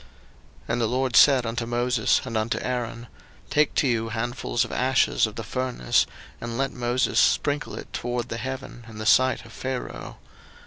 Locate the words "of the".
5.27-5.43